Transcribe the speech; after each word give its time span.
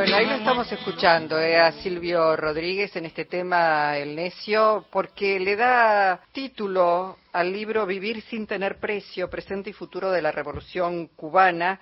Bueno, 0.00 0.16
ahí 0.16 0.24
lo 0.24 0.36
estamos 0.36 0.72
escuchando 0.72 1.38
eh, 1.38 1.58
a 1.58 1.72
Silvio 1.72 2.34
Rodríguez 2.34 2.96
en 2.96 3.04
este 3.04 3.26
tema 3.26 3.98
El 3.98 4.16
necio, 4.16 4.86
porque 4.90 5.38
le 5.38 5.56
da 5.56 6.22
título 6.32 7.18
al 7.34 7.52
libro 7.52 7.84
Vivir 7.84 8.22
sin 8.22 8.46
tener 8.46 8.80
precio, 8.80 9.28
presente 9.28 9.68
y 9.68 9.74
futuro 9.74 10.10
de 10.10 10.22
la 10.22 10.32
revolución 10.32 11.08
cubana, 11.08 11.78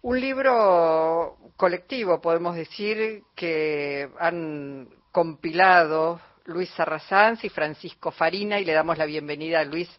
un 0.00 0.18
libro 0.18 1.36
colectivo, 1.54 2.22
podemos 2.22 2.56
decir, 2.56 3.20
que 3.36 4.08
han 4.18 4.88
compilado 5.10 6.22
Luis 6.46 6.70
Sarrazanz 6.70 7.44
y 7.44 7.50
Francisco 7.50 8.12
Farina 8.12 8.60
y 8.60 8.64
le 8.64 8.72
damos 8.72 8.96
la 8.96 9.04
bienvenida 9.04 9.60
a 9.60 9.64
Luis 9.64 9.90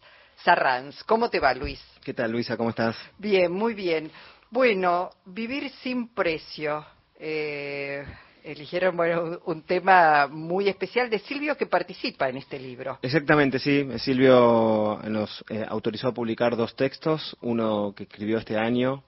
Sarranz. 0.42 1.04
¿Cómo 1.04 1.30
te 1.30 1.38
va, 1.38 1.54
Luis? 1.54 1.80
¿Qué 2.02 2.14
tal, 2.14 2.32
Luisa? 2.32 2.56
¿Cómo 2.56 2.70
estás? 2.70 2.96
Bien, 3.16 3.52
muy 3.52 3.74
bien. 3.74 4.10
Bueno, 4.50 5.10
vivir 5.24 5.70
sin 5.84 6.08
precio 6.08 6.84
eh, 7.18 8.04
eligieron 8.42 8.96
bueno, 8.96 9.38
un, 9.46 9.62
tema 9.62 10.26
muy 10.26 10.68
especial 10.68 11.08
de 11.08 11.18
Silvio 11.18 11.56
que 11.56 11.66
participa 11.66 12.28
en 12.28 12.36
este 12.36 12.58
libro. 12.58 12.98
Exactamente, 13.02 13.58
sí. 13.58 13.86
Silvio 13.98 15.00
nos 15.08 15.44
eh, 15.48 15.64
autorizó 15.68 16.08
a 16.08 16.14
publicar 16.14 16.56
dos 16.56 16.76
textos, 16.76 17.36
uno 17.40 17.94
que 17.96 18.04
escribió 18.04 18.38
este 18.38 18.56
año 18.58 19.02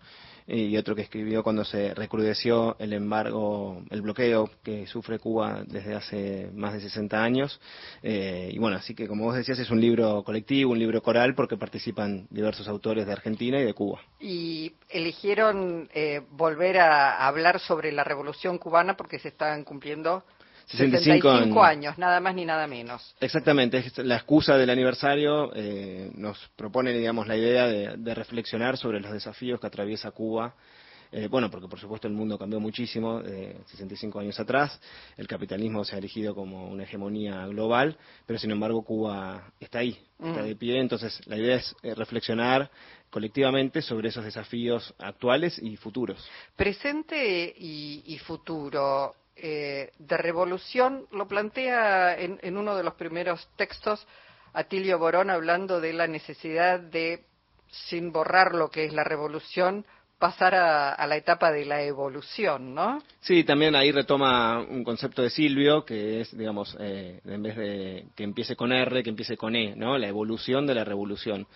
y 0.46 0.77
otro 0.77 0.95
que 0.95 1.02
escribió 1.02 1.42
cuando 1.42 1.64
se 1.64 1.92
recrudeció 1.95 2.77
el 2.78 2.92
embargo, 2.92 3.82
el 3.91 4.02
bloqueo 4.02 4.48
que 4.62 4.86
sufre 4.86 5.19
Cuba 5.19 5.64
desde 5.66 5.95
hace 5.95 6.50
más 6.55 6.72
de 6.72 6.80
60 6.80 7.22
años. 7.22 7.60
Eh, 8.02 8.50
y 8.52 8.59
bueno, 8.59 8.77
así 8.77 8.95
que 8.95 9.09
como 9.09 9.24
vos 9.24 9.34
decías, 9.34 9.59
es 9.59 9.70
un 9.70 9.80
libro 9.80 10.22
colectivo, 10.22 10.72
un 10.72 10.78
libro 10.78 11.02
coral, 11.02 11.34
porque 11.34 11.56
participan 11.56 12.27
diversos 12.30 12.69
autores 12.69 13.06
de 13.06 13.12
Argentina 13.12 13.59
y 13.59 13.64
de 13.64 13.74
Cuba. 13.74 14.00
Y 14.20 14.74
eligieron 14.88 15.88
eh, 15.92 16.22
volver 16.30 16.78
a 16.78 17.27
hablar 17.27 17.58
sobre 17.58 17.91
la 17.91 18.05
revolución 18.05 18.58
cubana 18.58 18.97
porque 18.97 19.19
se 19.19 19.28
están 19.28 19.64
cumpliendo 19.64 20.24
65, 20.66 21.62
años, 21.62 21.97
nada 21.97 22.19
más 22.19 22.34
ni 22.34 22.45
nada 22.45 22.67
menos. 22.67 23.14
Exactamente, 23.20 23.84
la 23.98 24.17
excusa 24.17 24.56
del 24.56 24.70
aniversario 24.70 25.53
eh, 25.55 26.11
nos 26.14 26.39
propone, 26.56 26.92
digamos, 26.92 27.28
la 27.28 27.36
idea 27.36 27.67
de, 27.67 28.14
reflexionar 28.14 28.77
sobre 28.77 29.00
los 29.00 29.12
desafíos 29.12 29.61
que 29.61 29.67
atraviesa 29.67 30.11
Cuba. 30.11 30.55
Eh, 31.12 31.28
bueno, 31.28 31.48
porque 31.53 31.69
por 31.69 31.78
supuesto 31.78 32.08
el 32.08 32.14
mundo 32.14 32.36
cambió 32.36 32.58
muchísimo 32.58 33.23
de 33.23 33.56
65 33.67 34.19
años 34.19 34.41
atrás, 34.41 34.81
el 35.17 35.28
capitalismo 35.28 35.84
se 35.84 35.95
ha 35.95 35.98
erigido 35.98 36.34
como 36.34 36.67
una 36.67 36.83
hegemonía 36.83 37.47
global, 37.47 37.97
pero 38.27 38.41
sin 38.41 38.51
embargo 38.51 38.83
Cuba 38.83 39.53
está 39.61 39.78
ahí, 39.78 39.97
está 40.19 40.42
mm. 40.42 40.47
de 40.47 40.56
pie, 40.56 40.80
entonces 40.80 41.20
la 41.27 41.36
idea 41.36 41.56
es 41.56 41.77
eh, 41.84 41.95
reflexionar 41.95 42.69
colectivamente 43.08 43.83
sobre 43.83 44.08
esos 44.08 44.25
desafíos 44.25 44.92
actuales 44.98 45.61
y 45.62 45.77
futuros. 45.77 46.28
Presente 46.56 47.55
y 47.56 48.19
futuro, 48.19 49.14
eh, 49.37 49.92
de 49.98 50.17
revolución 50.17 51.06
lo 51.12 51.29
plantea 51.29 52.17
en, 52.19 52.56
uno 52.56 52.75
de 52.75 52.83
los 52.83 52.95
primeros 52.95 53.48
textos 53.56 54.06
Atilio 54.55 54.98
Borón 54.98 55.29
hablando 55.29 55.81
de 55.81 55.92
la 55.92 56.06
necesidad 56.06 56.81
de, 56.81 57.25
sin 57.69 58.12
borrar 58.12 58.55
lo 58.55 58.70
que 58.70 58.87
es 58.87 58.95
la 58.95 59.05
revolución, 59.05 59.84
pasar 60.19 60.55
a, 60.55 61.07
la 61.07 61.17
etapa 61.17 61.53
de 61.53 61.67
la 61.67 61.83
evolución, 61.83 62.75
¿no? 62.75 63.03
Sí, 63.20 63.45
también 63.45 63.77
ahí 63.77 63.92
retoma 63.92 64.61
un 64.61 64.83
concepto 64.83 65.20
de 65.20 65.29
Silvio, 65.29 65.84
que 65.84 66.23
es, 66.23 66.37
digamos, 66.37 66.75
eh, 66.81 67.20
en 67.27 67.42
vez 67.42 67.57
de 67.57 68.07
que 68.17 68.25
empiece 68.25 68.57
con 68.57 68.73
R, 68.73 69.03
que 69.03 69.11
empiece 69.11 69.37
con 69.37 69.55
E, 69.55 69.77
¿no? 69.77 69.98
La 69.98 70.09
evolución 70.09 70.67
de 70.67 70.75
la 70.75 70.84
revolución. 70.84 71.47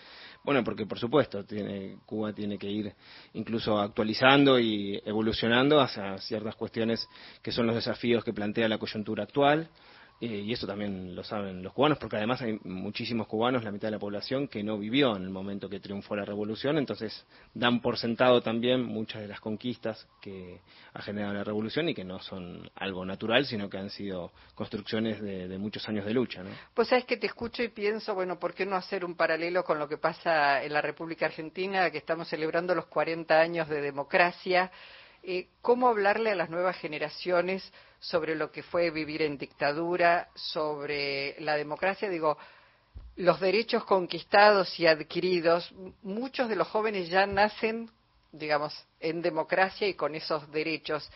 Bueno, 0.42 0.64
porque 0.64 0.86
por 0.86 0.98
supuesto, 0.98 1.44
tiene, 1.44 1.98
Cuba 2.06 2.32
tiene 2.32 2.58
que 2.58 2.70
ir 2.70 2.94
incluso 3.34 3.78
actualizando 3.78 4.58
y 4.58 5.00
evolucionando 5.04 5.80
hacia 5.80 6.16
ciertas 6.18 6.56
cuestiones 6.56 7.06
que 7.42 7.52
son 7.52 7.66
los 7.66 7.74
desafíos 7.74 8.24
que 8.24 8.32
plantea 8.32 8.68
la 8.68 8.78
coyuntura 8.78 9.24
actual. 9.24 9.68
Eh, 10.20 10.42
y 10.44 10.52
eso 10.52 10.66
también 10.66 11.14
lo 11.14 11.24
saben 11.24 11.62
los 11.62 11.72
cubanos, 11.72 11.96
porque 11.96 12.16
además 12.16 12.42
hay 12.42 12.58
muchísimos 12.64 13.26
cubanos, 13.26 13.64
la 13.64 13.70
mitad 13.70 13.88
de 13.88 13.92
la 13.92 13.98
población, 13.98 14.48
que 14.48 14.62
no 14.62 14.76
vivió 14.76 15.16
en 15.16 15.22
el 15.22 15.30
momento 15.30 15.66
que 15.66 15.80
triunfó 15.80 16.14
la 16.14 16.26
revolución, 16.26 16.76
entonces 16.76 17.24
dan 17.54 17.80
por 17.80 17.96
sentado 17.96 18.42
también 18.42 18.84
muchas 18.84 19.22
de 19.22 19.28
las 19.28 19.40
conquistas 19.40 20.06
que 20.20 20.60
ha 20.92 21.00
generado 21.00 21.32
la 21.32 21.42
revolución 21.42 21.88
y 21.88 21.94
que 21.94 22.04
no 22.04 22.18
son 22.18 22.70
algo 22.74 23.06
natural, 23.06 23.46
sino 23.46 23.70
que 23.70 23.78
han 23.78 23.88
sido 23.88 24.30
construcciones 24.54 25.22
de, 25.22 25.56
muchos 25.56 25.88
años 25.88 26.04
de 26.04 26.12
lucha. 26.12 26.42
¿no? 26.42 26.50
Pues 26.74 26.88
sabes 26.88 27.06
que 27.06 27.16
te 27.16 27.26
escucho 27.26 27.62
y 27.62 27.68
pienso, 27.68 28.14
bueno, 28.14 28.38
¿por 28.38 28.52
qué 28.52 28.66
no 28.66 28.76
hacer 28.76 29.06
un 29.06 29.14
paralelo 29.14 29.64
con 29.64 29.78
lo 29.78 29.88
que 29.88 29.96
pasa 29.96 30.62
en 30.62 30.74
la 30.74 30.82
República 30.82 31.26
Argentina, 31.26 31.90
que 31.90 31.98
estamos 31.98 32.28
celebrando 32.28 32.74
los 32.74 32.86
40 32.86 33.40
años 33.40 33.68
de 33.70 33.80
democracia? 33.80 34.70
Eh, 35.22 35.48
¿Cómo 35.62 35.88
hablarle 35.88 36.30
a 36.30 36.34
las 36.34 36.50
nuevas 36.50 36.76
generaciones? 36.76 37.72
Sobre 38.00 38.34
lo 38.34 38.50
que 38.50 38.62
fue 38.62 38.90
vivir 38.90 39.22
en 39.22 39.38
dictadura, 39.38 40.28
sobre 40.34 41.36
la 41.40 41.56
democracia, 41.56 42.08
digo, 42.08 42.36
los 43.16 43.38
derechos 43.38 43.84
conquistados 43.84 44.80
y 44.80 44.86
adquiridos, 44.86 45.72
muchos 46.02 46.48
de 46.48 46.56
los 46.56 46.68
jóvenes 46.68 47.08
ya 47.10 47.26
nacen, 47.26 47.90
digamos, 48.32 48.74
en 48.98 49.20
democracia 49.20 49.86
y 49.86 49.94
con 49.94 50.14
esos 50.14 50.50
derechos. 50.50 51.08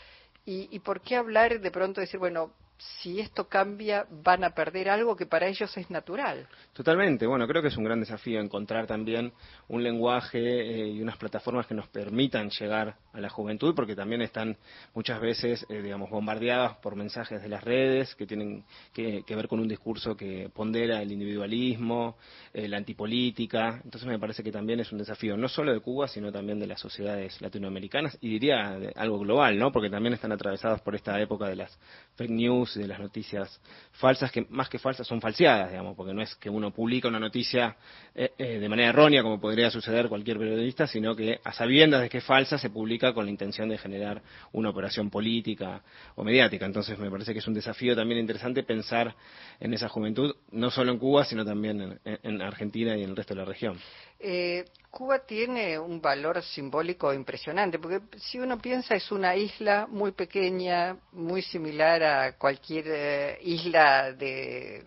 ¿Y, 0.45 0.69
y 0.71 0.81
por 0.81 1.01
qué 1.01 1.17
hablar 1.17 1.59
de 1.59 1.71
pronto 1.71 2.03
decir, 2.03 2.21
bueno, 2.21 2.53
si 2.77 3.21
esto 3.21 3.49
cambia, 3.49 4.07
van 4.11 4.45
a 4.45 4.51
perder 4.51 4.89
algo 4.89 5.15
que 5.15 5.27
para 5.27 5.47
ellos 5.47 5.75
es 5.77 5.91
natural. 5.91 6.47
Totalmente. 6.73 7.27
Bueno, 7.27 7.47
creo 7.47 7.63
que 7.63 7.69
es 7.69 7.77
un 7.77 7.85
gran 7.85 8.01
desafío 8.01 8.41
encontrar 8.41 8.87
también 8.87 9.33
un 9.69 9.83
lenguaje 9.83 10.39
eh, 10.39 10.89
y 10.89 11.01
unas 11.01 11.17
plataformas 11.17 11.67
que 11.67 11.75
nos 11.75 11.89
permitan 11.89 12.51
llegar 12.51 12.97
a 13.13 13.21
la 13.21 13.29
juventud, 13.29 13.75
porque 13.75 13.95
también 13.95 14.23
están 14.23 14.57
muchas 14.93 15.21
veces, 15.21 15.65
eh, 15.69 15.83
digamos, 15.83 16.11
bombardeadas 16.11 16.77
por 16.79 16.97
mensajes 16.97 17.41
de 17.41 17.49
las 17.49 17.63
redes 17.63 18.15
que 18.17 18.27
tienen 18.27 18.65
que, 18.93 19.23
ver 19.29 19.49
con 19.49 19.61
un 19.61 19.69
discurso 19.69 20.17
que 20.17 20.51
pondera 20.53 21.01
el 21.01 21.13
individualismo, 21.13 22.17
eh, 22.53 22.69
la 22.69 22.79
antipolítica. 22.79 23.81
Entonces 23.85 24.09
me 24.09 24.19
parece 24.19 24.43
que 24.43 24.51
también 24.51 24.81
es 24.81 24.91
un 24.91 24.99
desafío 24.99 25.37
no 25.37 25.49
solo 25.49 25.73
de 25.73 25.81
Cuba, 25.81 26.09
sino 26.09 26.33
también 26.33 26.59
de 26.59 26.67
las 26.67 26.81
sociedades 26.81 27.41
latinoamericanas 27.41 28.19
y 28.21 28.31
diría 28.31 28.79
algo 28.97 29.21
global, 29.21 29.59
¿no? 29.59 29.71
Porque 29.71 29.91
también 29.91 30.15
están 30.15 30.33
atravesadas 30.33 30.81
por 30.81 30.95
esta 30.95 31.21
época 31.21 31.47
de 31.47 31.57
las 31.57 31.79
fake 32.17 32.31
news 32.31 32.75
de 32.75 32.87
las 32.87 32.99
noticias 32.99 33.61
falsas, 33.93 34.31
que 34.31 34.47
más 34.51 34.69
que 34.69 34.79
falsas 34.79 35.07
son 35.07 35.21
falseadas, 35.21 35.71
digamos, 35.71 35.97
porque 35.97 36.15
no 36.15 36.23
es 36.23 36.35
que 36.37 36.49
uno 36.49 36.71
publica 36.71 37.09
una 37.09 37.19
noticia 37.19 37.77
eh, 38.15 38.33
eh, 38.39 38.59
de 38.59 38.69
manera 38.69 38.91
errónea, 38.91 39.23
como 39.23 39.41
podría 39.41 39.71
suceder 39.71 40.09
cualquier 40.09 40.39
periodista, 40.39 40.87
sino 40.87 41.15
que 41.17 41.41
a 41.43 41.53
sabiendas 41.53 42.03
de 42.03 42.09
que 42.09 42.19
es 42.19 42.25
falsa 42.25 42.59
se 42.59 42.71
publica 42.71 43.13
con 43.13 43.25
la 43.25 43.31
intención 43.31 43.69
de 43.69 43.79
generar 43.79 44.23
una 44.53 44.71
operación 44.71 45.11
política 45.11 45.83
o 46.15 46.25
mediática. 46.25 46.67
Entonces 46.67 46.99
me 46.99 47.11
parece 47.11 47.33
que 47.33 47.41
es 47.41 47.47
un 47.47 47.55
desafío 47.55 47.97
también 47.97 48.21
interesante 48.21 48.63
pensar 48.63 49.15
en 49.61 49.75
esa 49.75 49.89
juventud, 49.89 50.35
no 50.53 50.71
solo 50.71 50.93
en 50.93 50.99
Cuba, 50.99 51.25
sino 51.25 51.45
también 51.45 52.01
en 52.05 52.43
Argentina 52.43 52.97
y 52.97 53.03
en 53.03 53.11
el 53.11 53.17
resto 53.17 53.35
de 53.35 53.41
la 53.41 53.47
región. 53.47 53.79
Eh, 54.27 54.65
Cuba 54.91 55.19
tiene 55.19 55.79
un 55.79 56.01
valor 56.01 56.41
simbólico 56.43 57.13
impresionante, 57.13 57.79
porque 57.79 58.01
si 58.17 58.39
uno 58.39 58.59
piensa 58.59 58.95
es 58.95 59.11
una 59.11 59.35
isla 59.37 59.87
muy 59.91 60.13
pequeña, 60.13 60.97
muy 61.13 61.43
similar 61.43 62.04
a 62.05 62.37
cualquier 62.37 62.85
eh, 62.89 63.39
isla 63.43 64.13
de, 64.13 64.85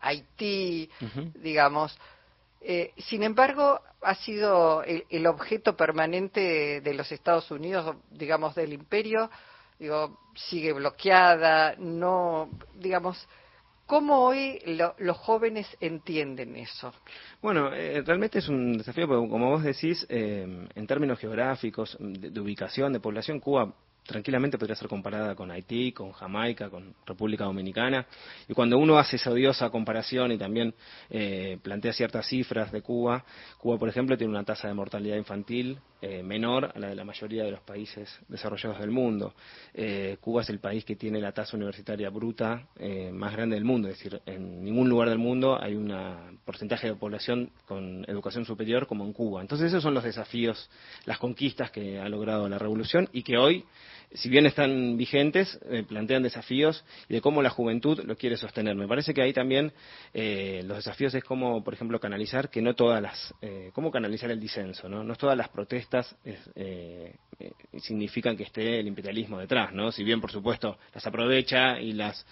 Haití, 0.00 0.88
digamos. 1.34 1.96
Eh, 2.60 2.92
sin 2.98 3.22
embargo, 3.22 3.80
ha 4.02 4.14
sido 4.14 4.82
el, 4.82 5.26
objeto 5.26 5.76
permanente 5.76 6.80
de 6.80 6.94
los 6.94 7.10
Estados 7.12 7.50
Unidos, 7.50 7.96
digamos, 8.10 8.54
del 8.54 8.72
imperio, 8.72 9.30
digo, 9.78 10.20
sigue 10.34 10.72
bloqueada, 10.72 11.74
no, 11.78 12.50
digamos, 12.74 13.28
¿Cómo 13.86 14.24
hoy 14.24 14.58
los 14.98 15.16
jóvenes 15.16 15.68
entienden 15.80 16.56
eso? 16.56 16.92
Bueno, 17.40 17.72
eh, 17.72 18.02
realmente 18.04 18.40
es 18.40 18.48
un 18.48 18.78
desafío, 18.78 19.06
porque 19.06 19.30
como 19.30 19.50
vos 19.50 19.62
decís, 19.62 20.04
eh, 20.08 20.66
en 20.74 20.86
términos 20.88 21.20
geográficos, 21.20 21.96
de, 22.00 22.40
ubicación, 22.40 22.92
de 22.92 22.98
población, 22.98 23.38
Cuba 23.38 23.72
tranquilamente 24.06 24.56
podría 24.58 24.76
ser 24.76 24.88
comparada 24.88 25.34
con 25.34 25.50
Haití, 25.50 25.92
con 25.92 26.12
Jamaica, 26.12 26.70
con 26.70 26.94
República 27.04 27.44
Dominicana. 27.44 28.06
Y 28.48 28.54
cuando 28.54 28.78
uno 28.78 28.98
hace 28.98 29.16
esa 29.16 29.30
odiosa 29.30 29.68
comparación 29.70 30.32
y 30.32 30.38
también 30.38 30.74
eh, 31.10 31.58
plantea 31.62 31.92
ciertas 31.92 32.26
cifras 32.26 32.72
de 32.72 32.82
Cuba, 32.82 33.24
Cuba, 33.58 33.78
por 33.78 33.88
ejemplo, 33.88 34.16
tiene 34.16 34.32
una 34.32 34.44
tasa 34.44 34.68
de 34.68 34.74
mortalidad 34.74 35.16
infantil 35.16 35.78
eh, 36.00 36.22
menor 36.22 36.70
a 36.74 36.78
la 36.78 36.88
de 36.88 36.94
la 36.94 37.04
mayoría 37.04 37.44
de 37.44 37.50
los 37.50 37.60
países 37.60 38.08
desarrollados 38.28 38.78
del 38.78 38.90
mundo. 38.90 39.34
Eh, 39.74 40.18
Cuba 40.20 40.42
es 40.42 40.50
el 40.50 40.60
país 40.60 40.84
que 40.84 40.96
tiene 40.96 41.20
la 41.20 41.32
tasa 41.32 41.56
universitaria 41.56 42.10
bruta 42.10 42.68
más 43.12 43.32
grande 43.32 43.56
del 43.56 43.64
mundo, 43.64 43.88
es 43.88 43.96
decir, 43.96 44.20
en 44.26 44.62
ningún 44.62 44.88
lugar 44.88 45.08
del 45.08 45.18
mundo 45.18 45.60
hay 45.60 45.74
un 45.74 45.92
porcentaje 46.44 46.88
de 46.88 46.94
población 46.94 47.50
con 47.66 48.04
educación 48.08 48.44
superior 48.44 48.86
como 48.86 49.04
en 49.04 49.12
Cuba. 49.12 49.40
Entonces 49.40 49.68
esos 49.68 49.82
son 49.82 49.94
los 49.94 50.04
desafíos, 50.04 50.70
las 51.04 51.18
conquistas 51.18 51.70
que 51.70 51.98
ha 51.98 52.08
logrado 52.08 52.48
la 52.48 52.58
revolución 52.58 53.08
y 53.12 53.22
que 53.22 53.36
hoy 53.36 53.64
si 54.12 54.28
bien 54.28 54.46
están 54.46 54.96
vigentes, 54.96 55.58
eh, 55.68 55.84
plantean 55.86 56.22
desafíos 56.22 56.84
y 57.08 57.14
de 57.14 57.20
cómo 57.20 57.42
la 57.42 57.50
juventud 57.50 58.00
lo 58.04 58.16
quiere 58.16 58.36
sostener. 58.36 58.74
Me 58.74 58.88
parece 58.88 59.12
que 59.12 59.22
ahí 59.22 59.32
también 59.32 59.72
eh, 60.14 60.62
los 60.64 60.78
desafíos 60.78 61.14
es 61.14 61.24
cómo, 61.24 61.62
por 61.62 61.74
ejemplo, 61.74 62.00
canalizar 62.00 62.50
que 62.50 62.62
no 62.62 62.74
todas 62.74 63.02
las, 63.02 63.34
eh, 63.42 63.70
cómo 63.72 63.90
canalizar 63.90 64.30
el 64.30 64.40
disenso, 64.40 64.88
¿no? 64.88 65.04
No 65.04 65.16
todas 65.16 65.36
las 65.36 65.48
protestas 65.48 66.16
significan 67.78 68.36
que 68.36 68.44
esté 68.44 68.80
el 68.80 68.86
imperialismo 68.86 69.38
detrás, 69.38 69.72
¿no? 69.72 69.92
Si 69.92 70.02
bien, 70.02 70.20
por 70.20 70.30
supuesto, 70.30 70.78
las 70.94 71.06
aprovecha 71.06 71.78
y 71.80 71.92
las 71.92 72.24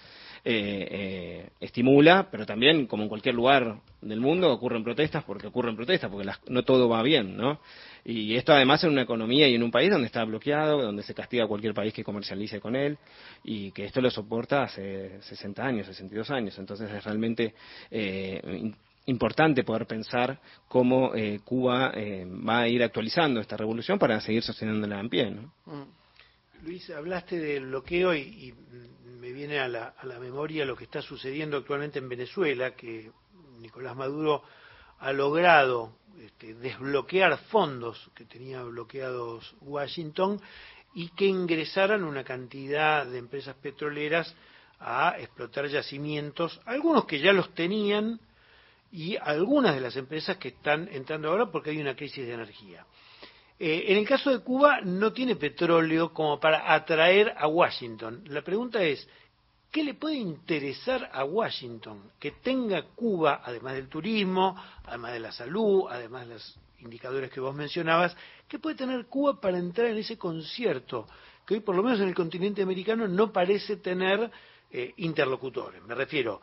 estimula, 0.45 2.29
pero 2.31 2.45
también, 2.45 2.87
como 2.87 3.05
en 3.05 3.09
cualquier 3.09 3.35
lugar 3.35 3.77
del 4.03 4.21
mundo, 4.21 4.53
ocurren 4.53 4.85
protestas 4.85 5.25
porque 5.25 5.47
ocurren 5.47 5.75
protestas, 5.75 6.11
porque 6.11 6.31
no 6.49 6.63
todo 6.63 6.89
va 6.89 7.03
bien, 7.03 7.37
¿no? 7.37 7.61
Y 8.05 8.37
esto 8.37 8.53
además 8.53 8.85
en 8.85 8.91
una 8.91 9.03
economía 9.03 9.49
y 9.49 9.55
en 9.55 9.63
un 9.63 9.71
país 9.71 9.91
donde 9.91 10.07
está 10.07 10.23
bloqueado, 10.25 10.83
donde 10.83 11.03
se 11.03 11.15
castiga 11.15 11.45
a 11.45 11.49
cualquier 11.49 11.73
país 11.73 11.95
que 11.95 12.05
comercialice 12.05 12.61
con 12.61 12.77
él, 12.77 12.99
y 13.43 13.71
que 13.73 13.87
esto 13.87 14.01
lo 14.01 14.11
soporta 14.11 14.65
hace 14.65 15.21
60 15.23 15.65
años, 15.65 15.87
62 15.87 16.31
años. 16.31 16.59
Entonces 16.59 16.91
es 16.91 17.03
realmente 17.03 17.55
eh, 17.91 18.73
importante 19.07 19.65
poder 19.65 19.87
pensar 19.87 20.39
cómo 20.69 21.15
eh, 21.15 21.41
Cuba 21.45 21.93
eh, 21.95 22.27
va 22.27 22.61
a 22.61 22.69
ir 22.69 22.83
actualizando 22.83 23.41
esta 23.41 23.57
revolución 23.57 23.99
para 23.99 24.21
seguir 24.21 24.43
sosteniéndola 24.43 25.01
en 25.01 25.09
pie. 25.09 25.31
¿no? 25.31 25.53
Mm. 25.67 26.04
Luis, 26.65 26.89
hablaste 26.89 27.39
del 27.39 27.67
bloqueo 27.67 28.15
y, 28.15 28.55
me 29.21 29.33
viene 29.33 29.59
a 29.59 29.69
la, 29.69 29.95
a 29.99 30.07
la 30.07 30.19
memoria 30.19 30.65
lo 30.65 30.75
que 30.75 30.85
está 30.85 31.03
sucediendo 31.03 31.59
actualmente 31.59 31.99
en 31.99 32.09
Venezuela, 32.09 32.75
que 32.75 33.11
Nicolás 33.59 33.95
Maduro 33.95 34.43
ha 34.99 35.13
logrado 35.13 35.99
este, 36.23 36.55
desbloquear 36.55 37.37
fondos 37.49 38.11
que 38.15 38.25
tenía 38.25 38.63
bloqueados 38.63 39.55
Washington 39.61 40.41
y 40.95 41.09
que 41.11 41.27
ingresaran 41.27 42.03
una 42.03 42.25
cantidad 42.25 43.05
de 43.05 43.19
empresas 43.19 43.57
petroleras 43.57 44.35
a 44.81 45.17
explotar 45.19 45.67
yacimientos, 45.67 46.63
algunos 46.65 47.05
que 47.05 47.21
ya 47.21 47.33
los 47.35 47.55
tenían 47.55 48.21
y 48.91 49.17
algunas 49.17 49.75
de 49.75 49.83
las 49.83 49.97
empresas 49.97 50.39
que 50.39 50.49
están 50.49 50.89
entrando 50.91 51.29
ahora 51.29 51.51
porque 51.51 51.71
hay 51.71 51.81
una 51.81 51.95
crisis 51.95 52.27
de 52.27 52.33
energía. 52.33 52.87
Eh, 53.59 53.85
en 53.89 53.99
el 53.99 54.07
caso 54.07 54.31
de 54.31 54.41
Cuba 54.41 54.81
no 54.83 55.13
tiene 55.13 55.37
petróleo 55.37 56.13
como 56.13 56.41
para 56.41 56.73
atraer 56.75 57.35
a 57.37 57.47
Washington. 57.47 58.25
La 58.27 58.43
pregunta 58.43 58.83
es, 58.83 59.09
¿Qué 59.75 59.83
le 59.83 59.95
puede 59.95 60.15
interesar 60.15 61.11
a 61.13 61.25
Washington 61.25 62.13
que 62.21 62.31
tenga 62.31 62.81
Cuba, 62.95 63.43
además 63.45 63.75
del 63.75 63.89
turismo, 63.89 64.55
además 64.85 65.15
de 65.15 65.19
la 65.19 65.33
salud, 65.33 65.87
además 65.91 66.29
de 66.29 66.35
los 66.35 66.59
indicadores 66.79 67.29
que 67.29 67.41
vos 67.41 67.53
mencionabas, 67.57 68.17
qué 68.47 68.61
puede 68.61 68.77
tener 68.77 69.07
Cuba 69.07 69.41
para 69.41 69.59
entrar 69.59 69.89
en 69.89 69.97
ese 69.97 70.17
concierto 70.17 71.09
que 71.45 71.55
hoy 71.55 71.61
por 71.61 71.75
lo 71.75 71.83
menos 71.83 71.99
en 71.99 72.07
el 72.07 72.15
continente 72.15 72.63
americano 72.63 73.09
no 73.09 73.33
parece 73.33 73.79
tener 73.79 74.31
eh, 74.71 74.95
interlocutores? 74.99 75.83
Me 75.83 75.97
refiero, 75.97 76.41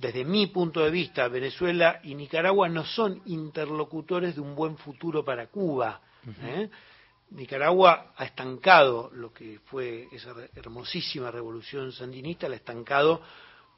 desde 0.00 0.24
mi 0.24 0.46
punto 0.46 0.80
de 0.80 0.90
vista, 0.90 1.28
Venezuela 1.28 2.00
y 2.02 2.14
Nicaragua 2.14 2.70
no 2.70 2.86
son 2.86 3.20
interlocutores 3.26 4.34
de 4.34 4.40
un 4.40 4.54
buen 4.54 4.78
futuro 4.78 5.22
para 5.22 5.48
Cuba. 5.48 6.00
Nicaragua 7.32 8.14
ha 8.16 8.24
estancado 8.24 9.10
lo 9.12 9.30
que 9.32 9.60
fue 9.66 10.08
esa 10.10 10.34
hermosísima 10.54 11.30
revolución 11.30 11.92
sandinista, 11.92 12.48
la 12.48 12.54
ha 12.54 12.56
estancado 12.56 13.20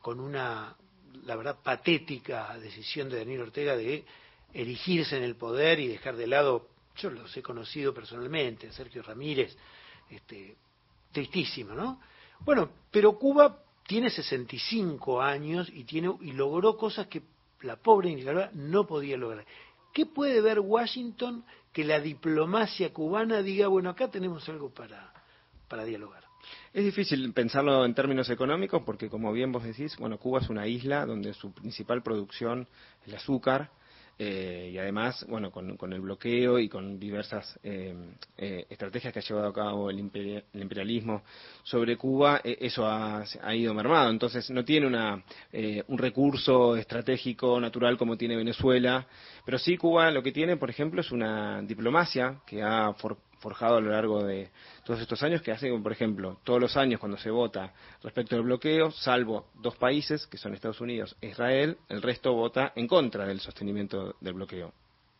con 0.00 0.20
una, 0.20 0.76
la 1.24 1.34
verdad, 1.34 1.58
patética 1.60 2.56
decisión 2.56 3.10
de 3.10 3.18
Daniel 3.18 3.42
Ortega 3.42 3.76
de 3.76 4.04
erigirse 4.54 5.16
en 5.16 5.24
el 5.24 5.34
poder 5.34 5.80
y 5.80 5.88
dejar 5.88 6.14
de 6.14 6.28
lado, 6.28 6.68
yo 6.96 7.10
los 7.10 7.36
he 7.36 7.42
conocido 7.42 7.92
personalmente, 7.92 8.72
Sergio 8.72 9.02
Ramírez, 9.02 9.56
este, 10.08 10.54
tristísimo, 11.10 11.74
¿no? 11.74 12.00
Bueno, 12.40 12.70
pero 12.92 13.18
Cuba 13.18 13.58
tiene 13.86 14.10
65 14.10 15.20
años 15.20 15.70
y, 15.72 15.84
tiene, 15.84 16.14
y 16.20 16.32
logró 16.32 16.76
cosas 16.76 17.06
que 17.06 17.22
la 17.62 17.76
pobre 17.76 18.14
Nicaragua 18.14 18.50
no 18.54 18.86
podía 18.86 19.16
lograr. 19.16 19.44
¿Qué 19.92 20.06
puede 20.06 20.40
ver 20.40 20.60
Washington 20.60 21.44
que 21.72 21.84
la 21.84 22.00
diplomacia 22.00 22.92
cubana 22.92 23.42
diga, 23.42 23.68
bueno, 23.68 23.90
acá 23.90 24.10
tenemos 24.10 24.48
algo 24.48 24.70
para, 24.70 25.12
para 25.68 25.84
dialogar? 25.84 26.22
Es 26.72 26.84
difícil 26.84 27.32
pensarlo 27.32 27.84
en 27.84 27.94
términos 27.94 28.28
económicos 28.30 28.82
porque, 28.84 29.08
como 29.08 29.32
bien 29.32 29.52
vos 29.52 29.62
decís, 29.62 29.96
bueno, 29.98 30.18
Cuba 30.18 30.40
es 30.40 30.48
una 30.48 30.66
isla 30.66 31.06
donde 31.06 31.34
su 31.34 31.52
principal 31.52 32.02
producción 32.02 32.66
es 33.02 33.08
el 33.08 33.14
azúcar, 33.14 33.70
eh, 34.18 34.70
y 34.72 34.78
además, 34.78 35.24
bueno, 35.28 35.50
con, 35.50 35.92
el 35.92 36.00
bloqueo 36.00 36.58
y 36.58 36.68
con 36.68 36.98
diversas 36.98 37.58
eh, 37.62 37.94
eh, 38.36 38.66
estrategias 38.68 39.12
que 39.12 39.18
ha 39.18 39.22
llevado 39.22 39.48
a 39.48 39.52
cabo 39.52 39.90
el, 39.90 39.98
imperialismo 39.98 41.22
sobre 41.62 41.96
Cuba, 41.96 42.40
eso 42.44 42.86
ha, 42.86 43.24
ido 43.54 43.74
mermado. 43.74 44.10
Entonces, 44.10 44.48
no 44.50 44.64
tiene 44.64 44.86
una, 44.86 45.22
un 45.88 45.98
recurso 45.98 46.76
estratégico 46.76 47.58
natural 47.60 47.96
como 47.96 48.16
tiene 48.16 48.36
Venezuela, 48.36 49.06
pero 49.44 49.58
sí 49.58 49.76
Cuba 49.76 50.10
lo 50.10 50.22
que 50.22 50.32
tiene, 50.32 50.56
por 50.56 50.70
ejemplo, 50.70 51.00
es 51.00 51.10
una 51.10 51.62
diplomacia 51.62 52.40
que 52.46 52.62
ha 52.62 52.92
forjado 53.42 53.76
a 53.76 53.80
lo 53.80 53.90
largo 53.90 54.24
de 54.24 54.50
todos 54.84 55.00
estos 55.00 55.22
años, 55.22 55.42
que 55.42 55.52
hace, 55.52 55.70
por 55.78 55.92
ejemplo, 55.92 56.38
todos 56.44 56.60
los 56.60 56.76
años 56.76 57.00
cuando 57.00 57.18
se 57.18 57.30
vota 57.30 57.74
respecto 58.02 58.36
del 58.36 58.44
bloqueo, 58.44 58.90
salvo 58.90 59.48
dos 59.60 59.76
países, 59.76 60.26
que 60.26 60.38
son 60.38 60.54
Estados 60.54 60.80
Unidos 60.80 61.16
e 61.20 61.28
Israel, 61.28 61.76
el 61.88 62.00
resto 62.00 62.32
vota 62.32 62.72
en 62.76 62.86
contra 62.86 63.26
del 63.26 63.40
sostenimiento 63.40 64.16
del 64.20 64.34
bloqueo. 64.34 64.72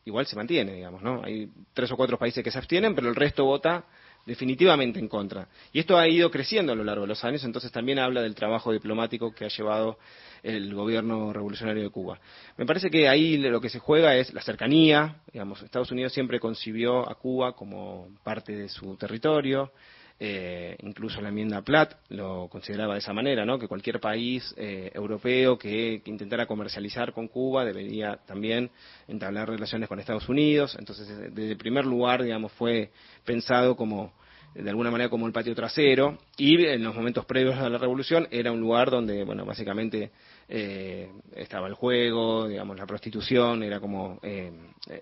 Igual 0.05 0.27
se 0.27 0.37
mantiene, 0.37 0.73
digamos, 0.73 1.03
¿no? 1.03 1.23
Hay 1.23 1.49
tres 1.75 1.93
o 1.93 1.97
cuatro 1.97 2.19
países 2.19 2.43
que 2.43 2.51
se 2.51 2.59
abstienen, 2.59 2.95
pero 2.95 3.09
el 3.09 3.15
resto 3.15 3.45
vota 3.45 3.85
definitivamente 4.27 4.99
en 4.99 5.09
contra. 5.09 5.49
Y 5.73 5.81
esto 5.81 5.99
ha 5.99 6.09
ido 6.09 6.31
creciendo 6.31 6.73
a 6.73 6.77
lo 6.77 6.85
largo 6.85 7.03
de 7.03 7.09
los 7.09 7.25
años, 7.25 7.45
entonces 7.45 7.73
también 7.73 7.99
habla 7.99 8.23
del 8.23 8.35
trabajo 8.35 8.73
diplomático 8.73 9.35
que 9.35 9.45
ha 9.45 9.49
llevado 9.49 9.99
el 10.43 10.75
gobierno 10.75 11.33
revolucionario 11.33 11.83
de 11.83 11.91
Cuba. 11.91 12.21
Me 12.57 12.67
parece 12.67 12.91
que 12.91 13.09
ahí 13.09 13.37
lo 13.37 13.61
que 13.61 13.69
se 13.69 13.79
juega 13.79 14.17
es 14.17 14.33
la 14.33 14.43
cercanía, 14.43 15.23
digamos, 15.33 15.63
Estados 15.63 15.91
Unidos 15.91 16.13
siempre 16.13 16.41
concibió 16.41 17.09
a 17.09 17.15
Cuba 17.15 17.55
como 17.55 18.09
parte 18.23 18.55
de 18.57 18.69
su 18.69 18.97
territorio, 18.97 19.73
eh, 20.21 20.77
incluso 20.83 21.21
la 21.21 21.31
enmienda 21.31 21.63
Platt 21.63 21.95
lo 22.09 22.49
consideraba 22.49 22.95
de 22.95 23.01
esa 23.01 23.13
manera, 23.13 23.45
¿no? 23.45 23.59
que 23.59 23.69
cualquier 23.69 24.01
país 24.01 24.55
eh, 24.57 24.91
europeo 24.95 25.59
que, 25.59 26.01
que, 26.05 26.11
intentara 26.11 26.47
comercializar 26.47 27.13
con 27.13 27.29
Cuba 27.29 27.65
debería 27.65 28.19
también 28.27 28.71
entablar 29.09 29.49
relaciones 29.49 29.89
con 29.89 29.99
Estados 29.99 30.29
Unidos. 30.29 30.77
Entonces, 30.79 31.09
desde 31.09 31.53
el 31.53 31.57
primer 31.57 31.85
lugar, 31.85 32.23
digamos, 32.23 32.53
fue 32.53 32.91
pensado 33.25 33.77
como 33.77 34.13
de 34.55 34.69
alguna 34.69 34.91
manera 34.91 35.09
como 35.09 35.27
el 35.27 35.33
patio 35.33 35.55
trasero 35.55 36.19
y 36.37 36.65
en 36.67 36.85
los 36.85 36.95
momentos 36.95 37.25
previos 37.25 37.57
a 37.57 37.69
la 37.69 37.79
revolución 37.79 38.29
era 38.31 38.53
un 38.53 38.61
lugar 38.61 38.91
donde 38.91 39.25
bueno 39.25 39.47
básicamente 39.47 40.11
eh, 40.49 41.11
estaba 41.35 41.67
el 41.67 41.75
juego 41.75 42.49
digamos 42.49 42.77
la 42.77 42.87
prostitución 42.87 43.63
era 43.63 43.81
como 43.81 44.19
eh, 44.23 44.53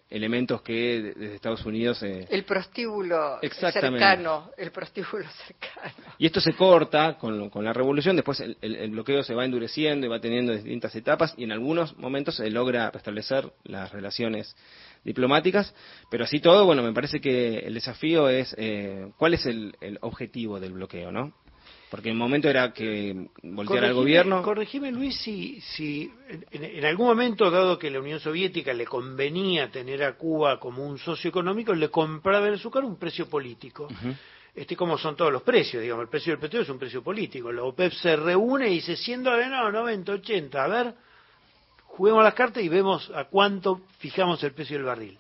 elementos 0.08 0.62
que 0.62 1.14
desde 1.14 1.34
Estados 1.34 1.64
Unidos 1.64 2.02
eh, 2.02 2.26
el 2.31 2.44
prostíbulo 2.44 3.38
cercano 3.40 4.50
el 4.56 4.70
prostíbulo 4.70 5.25
cercano 5.46 6.14
y 6.19 6.26
esto 6.26 6.40
se 6.40 6.52
corta 6.52 7.17
con, 7.19 7.50
con 7.50 7.65
la 7.65 7.72
revolución 7.72 8.17
después 8.17 8.41
el, 8.41 8.56
el, 8.60 8.91
bloqueo 8.91 9.22
se 9.22 9.34
va 9.34 9.44
endureciendo 9.44 10.06
y 10.06 10.10
va 10.10 10.20
teniendo 10.20 10.53
distintas 10.53 10.94
etapas 10.94 11.34
y 11.36 11.44
en 11.44 11.53
algunos 11.53 11.96
momentos 11.98 12.36
se 12.36 12.50
logra 12.50 12.91
restablecer 12.91 13.50
las 13.65 13.93
relaciones 13.93 14.55
diplomáticas, 15.05 15.74
pero 16.10 16.24
así 16.24 16.41
todo, 16.41 16.67
bueno, 16.67 16.82
me 16.82 16.93
parece 16.93 17.20
que 17.20 17.58
el 17.58 17.74
desafío 17.74 18.29
es 18.29 18.55
eh, 18.58 19.10
cuál 19.17 19.34
es 19.34 19.46
el, 19.46 19.74
objetivo 20.00 20.60
del 20.60 20.72
bloqueo, 20.72 21.10
¿no? 21.10 21.32
Porque 21.91 22.09
en 22.09 22.15
el 22.15 22.19
momento 22.19 22.49
era 22.49 22.73
que 22.73 23.27
volteara 23.43 23.89
al 23.89 23.94
gobierno. 23.94 24.43
Corregime, 24.43 24.93
Luis, 24.93 25.17
si, 25.20 25.61
si 25.61 26.11
en, 26.53 26.85
algún 26.85 27.09
momento, 27.09 27.51
dado 27.51 27.79
que 27.79 27.91
la 27.91 27.99
Unión 27.99 28.20
Soviética 28.20 28.73
le 28.73 28.87
convenía 28.87 29.70
tener 29.70 30.05
a 30.05 30.17
Cuba 30.17 30.61
como 30.61 30.87
un 30.87 30.99
socio 30.99 31.29
económico, 31.29 31.75
le 31.75 31.89
compraba 31.89 32.47
el 32.47 32.55
azúcar 32.55 32.85
un 32.85 32.97
precio 32.97 33.29
político. 33.29 33.89
Este, 34.55 34.77
como 34.77 34.99
son 34.99 35.17
todos 35.17 35.32
los 35.32 35.43
precios, 35.43 35.82
digamos, 35.82 36.05
el 36.05 36.09
precio 36.09 36.32
del 36.32 36.41
petróleo 36.41 36.63
es 36.63 36.70
un 36.70 36.79
precio 36.79 37.03
político. 37.03 37.51
La 37.51 37.65
OPEP 37.65 37.93
se 37.93 38.15
reúne 38.15 38.69
y 38.69 38.75
dice, 38.75 38.97
siendo 38.97 39.37
de 39.37 39.49
no, 39.49 39.73
90, 39.73 40.13
80, 40.13 40.65
a 40.65 40.69
ver, 40.69 40.94
juguemos 41.87 42.23
las 42.23 42.35
cartas 42.35 42.63
y 42.63 42.69
vemos 42.69 43.11
a 43.15 43.25
cuánto 43.25 43.81
fijamos 43.99 44.43
el 44.44 44.53
precio 44.53 44.77
del 44.77 44.87
barril. 44.87 45.19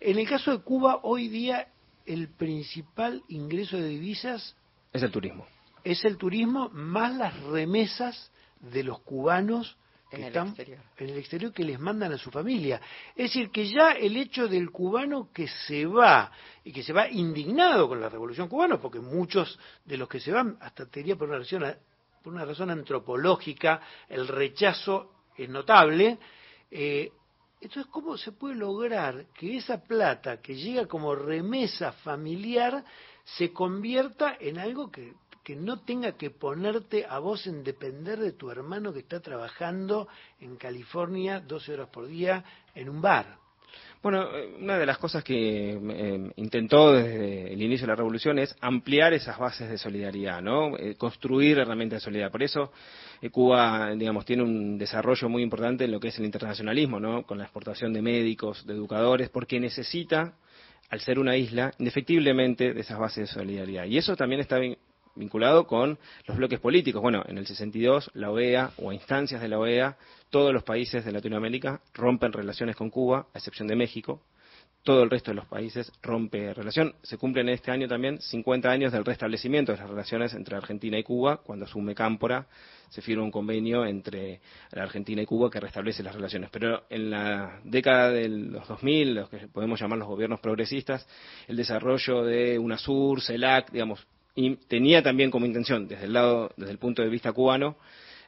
En 0.00 0.18
el 0.18 0.26
caso 0.26 0.52
de 0.52 0.62
Cuba, 0.62 1.00
hoy 1.02 1.28
día 1.28 1.68
el 2.06 2.28
principal 2.28 3.22
ingreso 3.28 3.76
de 3.76 3.88
divisas 3.88 4.56
es 4.92 5.02
el 5.02 5.10
turismo. 5.10 5.46
Es 5.84 6.04
el 6.04 6.16
turismo 6.16 6.68
más 6.70 7.14
las 7.16 7.40
remesas 7.44 8.30
de 8.60 8.84
los 8.84 9.00
cubanos 9.00 9.76
que 10.10 10.26
están 10.26 10.54
en 10.58 11.08
el 11.08 11.16
exterior 11.16 11.52
que 11.52 11.64
les 11.64 11.80
mandan 11.80 12.12
a 12.12 12.18
su 12.18 12.30
familia. 12.30 12.80
Es 13.16 13.30
decir, 13.30 13.50
que 13.50 13.66
ya 13.66 13.92
el 13.92 14.16
hecho 14.16 14.46
del 14.46 14.70
cubano 14.70 15.30
que 15.32 15.48
se 15.48 15.86
va 15.86 16.30
y 16.64 16.72
que 16.72 16.82
se 16.82 16.92
va 16.92 17.08
indignado 17.08 17.88
con 17.88 18.00
la 18.00 18.10
revolución 18.10 18.48
cubana, 18.48 18.78
porque 18.78 19.00
muchos 19.00 19.58
de 19.84 19.96
los 19.96 20.08
que 20.08 20.20
se 20.20 20.30
van, 20.30 20.58
hasta 20.60 20.86
te 20.86 21.00
diría 21.00 21.16
por 21.16 21.28
una 21.28 21.38
razón, 21.38 21.64
por 22.22 22.32
una 22.32 22.44
razón 22.44 22.70
antropológica, 22.70 23.80
el 24.08 24.28
rechazo 24.28 25.12
es 25.36 25.48
notable. 25.48 26.18
Eh, 26.70 27.10
entonces, 27.60 27.90
¿cómo 27.90 28.18
se 28.18 28.32
puede 28.32 28.56
lograr 28.56 29.26
que 29.32 29.56
esa 29.56 29.82
plata 29.82 30.42
que 30.42 30.54
llega 30.54 30.86
como 30.86 31.14
remesa 31.14 31.92
familiar 31.92 32.84
se 33.24 33.52
convierta 33.52 34.36
en 34.38 34.58
algo 34.58 34.90
que, 34.90 35.14
que 35.42 35.56
no 35.56 35.80
tenga 35.80 36.12
que 36.16 36.30
ponerte 36.30 37.04
a 37.08 37.18
vos 37.18 37.46
en 37.46 37.64
depender 37.64 38.18
de 38.18 38.32
tu 38.32 38.50
hermano 38.50 38.92
que 38.92 39.00
está 39.00 39.20
trabajando 39.20 40.08
en 40.40 40.56
California 40.56 41.40
12 41.40 41.74
horas 41.74 41.88
por 41.88 42.06
día 42.06 42.44
en 42.74 42.88
un 42.88 43.00
bar. 43.00 43.42
Bueno, 44.02 44.36
eh, 44.36 44.56
una 44.60 44.78
de 44.78 44.86
las 44.86 44.98
cosas 44.98 45.22
que 45.22 45.78
eh, 45.80 46.32
intentó 46.36 46.92
desde 46.92 47.52
el 47.52 47.62
inicio 47.62 47.86
de 47.86 47.92
la 47.92 47.96
revolución 47.96 48.36
es 48.40 48.54
ampliar 48.60 49.12
esas 49.12 49.38
bases 49.38 49.70
de 49.70 49.78
solidaridad, 49.78 50.42
¿no? 50.42 50.76
Eh, 50.76 50.96
construir 50.96 51.58
herramientas 51.58 52.00
de 52.00 52.04
solidaridad. 52.04 52.32
Por 52.32 52.42
eso 52.42 52.72
Cuba, 53.30 53.94
digamos, 53.94 54.24
tiene 54.24 54.42
un 54.42 54.76
desarrollo 54.76 55.28
muy 55.28 55.44
importante 55.44 55.84
en 55.84 55.92
lo 55.92 56.00
que 56.00 56.08
es 56.08 56.18
el 56.18 56.24
internacionalismo, 56.24 56.98
¿no? 56.98 57.22
Con 57.22 57.38
la 57.38 57.44
exportación 57.44 57.92
de 57.92 58.02
médicos, 58.02 58.66
de 58.66 58.74
educadores, 58.74 59.30
porque 59.30 59.60
necesita, 59.60 60.34
al 60.90 61.00
ser 61.00 61.20
una 61.20 61.36
isla, 61.36 61.72
indefectiblemente 61.78 62.74
de 62.74 62.80
esas 62.80 62.98
bases 62.98 63.28
de 63.28 63.34
solidaridad. 63.34 63.84
Y 63.84 63.98
eso 63.98 64.16
también 64.16 64.40
está 64.40 64.58
vinculado 65.14 65.66
con 65.66 65.98
los 66.26 66.36
bloques 66.36 66.60
políticos. 66.60 67.02
Bueno, 67.02 67.22
en 67.26 67.38
el 67.38 67.46
62 67.46 68.10
la 68.14 68.30
OEA 68.30 68.70
o 68.78 68.92
instancias 68.92 69.40
de 69.40 69.48
la 69.48 69.58
OEA, 69.58 69.96
todos 70.30 70.52
los 70.52 70.62
países 70.62 71.04
de 71.04 71.12
Latinoamérica 71.12 71.80
rompen 71.94 72.32
relaciones 72.32 72.76
con 72.76 72.90
Cuba, 72.90 73.26
a 73.34 73.38
excepción 73.38 73.68
de 73.68 73.76
México. 73.76 74.22
Todo 74.82 75.04
el 75.04 75.10
resto 75.10 75.30
de 75.30 75.36
los 75.36 75.46
países 75.46 75.92
rompe 76.02 76.52
relación. 76.54 76.94
Se 77.02 77.16
cumplen 77.16 77.48
este 77.48 77.70
año 77.70 77.86
también 77.86 78.20
50 78.20 78.68
años 78.68 78.92
del 78.92 79.04
restablecimiento 79.04 79.70
de 79.70 79.78
las 79.78 79.88
relaciones 79.88 80.34
entre 80.34 80.56
Argentina 80.56 80.98
y 80.98 81.04
Cuba, 81.04 81.36
cuando 81.36 81.66
asume 81.66 81.94
Cámpora, 81.94 82.48
se 82.88 83.00
firma 83.00 83.22
un 83.22 83.30
convenio 83.30 83.86
entre 83.86 84.40
la 84.72 84.82
Argentina 84.82 85.22
y 85.22 85.26
Cuba 85.26 85.50
que 85.50 85.60
restablece 85.60 86.02
las 86.02 86.16
relaciones. 86.16 86.50
Pero 86.50 86.82
en 86.90 87.10
la 87.10 87.60
década 87.62 88.10
de 88.10 88.28
los 88.28 88.66
2000, 88.66 89.14
los 89.14 89.28
que 89.30 89.46
podemos 89.46 89.80
llamar 89.80 89.98
los 89.98 90.08
gobiernos 90.08 90.40
progresistas, 90.40 91.06
el 91.46 91.56
desarrollo 91.56 92.24
de 92.24 92.58
UNASUR, 92.58 93.22
CELAC, 93.22 93.70
digamos, 93.70 94.04
y 94.34 94.56
tenía 94.56 95.02
también 95.02 95.30
como 95.30 95.46
intención, 95.46 95.88
desde 95.88 96.04
el 96.04 96.12
lado, 96.12 96.52
desde 96.56 96.72
el 96.72 96.78
punto 96.78 97.02
de 97.02 97.08
vista 97.08 97.32
cubano, 97.32 97.76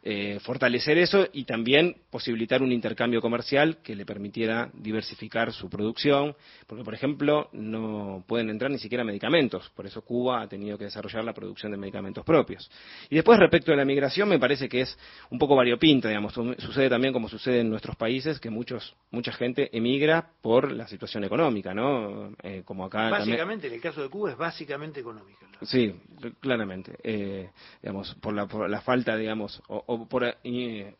eh, 0.06 0.38
fortalecer 0.42 0.98
eso 0.98 1.26
y 1.32 1.44
también 1.44 1.96
posibilitar 2.10 2.62
un 2.62 2.72
intercambio 2.72 3.22
comercial 3.22 3.78
que 3.82 3.96
le 3.96 4.04
permitiera 4.04 4.68
diversificar 4.74 5.50
su 5.50 5.70
producción, 5.70 6.36
porque 6.66 6.84
por 6.84 6.92
ejemplo 6.92 7.48
no 7.54 8.22
pueden 8.28 8.50
entrar 8.50 8.70
ni 8.70 8.78
siquiera 8.78 9.02
medicamentos, 9.02 9.70
por 9.70 9.86
eso 9.86 10.02
Cuba 10.02 10.42
ha 10.42 10.46
tenido 10.46 10.76
que 10.76 10.84
desarrollar 10.84 11.24
la 11.24 11.32
producción 11.32 11.72
de 11.72 11.78
medicamentos 11.78 12.22
propios. 12.22 12.70
Y 13.08 13.14
después 13.14 13.38
respecto 13.38 13.72
a 13.72 13.76
la 13.76 13.86
migración 13.86 14.28
me 14.28 14.38
parece 14.38 14.68
que 14.68 14.82
es 14.82 14.98
un 15.30 15.38
poco 15.38 15.56
variopinta, 15.56 16.08
digamos, 16.08 16.34
sucede 16.34 16.90
también 16.90 17.14
como 17.14 17.30
sucede 17.30 17.60
en 17.60 17.70
nuestros 17.70 17.96
países 17.96 18.38
que 18.38 18.50
muchos 18.50 18.94
mucha 19.10 19.32
gente 19.32 19.74
emigra 19.74 20.32
por 20.42 20.70
la 20.70 20.86
situación 20.86 21.24
económica, 21.24 21.72
¿no? 21.72 22.36
Eh, 22.42 22.60
como 22.66 22.84
acá 22.84 23.08
básicamente 23.08 23.68
en 23.68 23.72
el 23.72 23.80
caso 23.80 24.02
de 24.02 24.10
Cuba 24.10 24.32
es 24.32 24.36
básicamente 24.36 25.00
económica. 25.00 25.46
Sí, 25.62 25.94
claramente, 26.40 26.98
eh, 27.02 27.48
digamos 27.80 28.14
por 28.16 28.34
la, 28.34 28.46
por 28.46 28.68
la 28.68 28.82
falta, 28.82 29.16
digamos, 29.16 29.62
o 29.68 29.93
por 30.08 30.36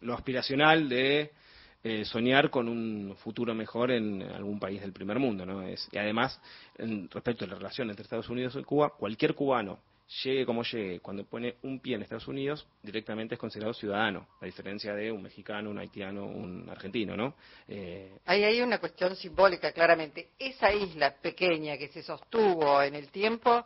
lo 0.00 0.14
aspiracional 0.14 0.88
de 0.88 1.30
eh, 1.82 2.04
soñar 2.04 2.48
con 2.48 2.68
un 2.68 3.14
futuro 3.16 3.54
mejor 3.54 3.90
en 3.90 4.22
algún 4.22 4.58
país 4.58 4.80
del 4.80 4.92
primer 4.92 5.18
mundo. 5.18 5.44
¿no? 5.44 5.62
Es, 5.62 5.88
y 5.92 5.98
además, 5.98 6.40
respecto 7.10 7.44
a 7.44 7.48
la 7.48 7.56
relación 7.56 7.90
entre 7.90 8.04
Estados 8.04 8.28
Unidos 8.28 8.56
y 8.58 8.62
Cuba, 8.62 8.90
cualquier 8.90 9.34
cubano, 9.34 9.78
llegue 10.22 10.46
como 10.46 10.62
llegue, 10.62 11.00
cuando 11.00 11.24
pone 11.24 11.56
un 11.62 11.80
pie 11.80 11.96
en 11.96 12.02
Estados 12.02 12.28
Unidos, 12.28 12.66
directamente 12.82 13.34
es 13.34 13.40
considerado 13.40 13.74
ciudadano, 13.74 14.26
a 14.40 14.46
diferencia 14.46 14.94
de 14.94 15.10
un 15.10 15.22
mexicano, 15.22 15.70
un 15.70 15.78
haitiano, 15.78 16.24
un 16.26 16.68
argentino. 16.70 17.16
¿no? 17.16 17.34
Eh, 17.68 18.18
Ahí 18.26 18.44
hay 18.44 18.60
una 18.60 18.78
cuestión 18.78 19.16
simbólica, 19.16 19.72
claramente. 19.72 20.30
Esa 20.38 20.72
isla 20.72 21.14
pequeña 21.14 21.76
que 21.76 21.88
se 21.88 22.02
sostuvo 22.02 22.82
en 22.82 22.94
el 22.94 23.10
tiempo 23.10 23.64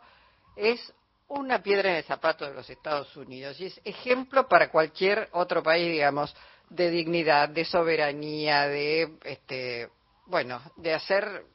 es 0.55 0.93
una 1.29 1.61
piedra 1.61 1.91
en 1.91 1.97
el 1.97 2.03
zapato 2.03 2.45
de 2.45 2.53
los 2.53 2.69
Estados 2.69 3.15
Unidos 3.15 3.59
y 3.59 3.67
es 3.67 3.79
ejemplo 3.83 4.47
para 4.47 4.69
cualquier 4.69 5.29
otro 5.31 5.61
país, 5.63 5.91
digamos, 5.91 6.35
de 6.69 6.89
dignidad, 6.89 7.49
de 7.49 7.65
soberanía, 7.65 8.67
de, 8.67 9.17
este, 9.23 9.89
bueno, 10.25 10.61
de 10.77 10.93
hacer, 10.93 11.45